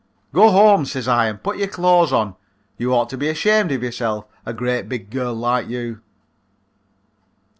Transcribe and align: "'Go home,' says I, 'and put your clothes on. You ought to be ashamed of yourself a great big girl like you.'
"'Go 0.33 0.49
home,' 0.49 0.85
says 0.87 1.07
I, 1.07 1.27
'and 1.27 1.43
put 1.43 1.57
your 1.59 1.67
clothes 1.67 2.11
on. 2.11 2.35
You 2.79 2.91
ought 2.91 3.07
to 3.11 3.19
be 3.19 3.29
ashamed 3.29 3.71
of 3.71 3.83
yourself 3.83 4.25
a 4.47 4.51
great 4.51 4.89
big 4.89 5.11
girl 5.11 5.35
like 5.35 5.67
you.' 5.67 6.01